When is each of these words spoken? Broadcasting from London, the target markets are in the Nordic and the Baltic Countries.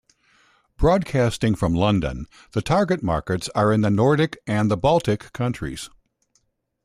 Broadcasting 0.77 1.53
from 1.53 1.75
London, 1.75 2.25
the 2.53 2.63
target 2.63 3.03
markets 3.03 3.49
are 3.53 3.71
in 3.71 3.81
the 3.81 3.91
Nordic 3.91 4.35
and 4.47 4.71
the 4.71 4.75
Baltic 4.75 5.31
Countries. 5.31 5.91